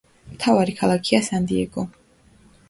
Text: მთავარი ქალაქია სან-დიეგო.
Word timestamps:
მთავარი 0.35 0.73
ქალაქია 0.79 1.19
სან-დიეგო. 1.27 1.85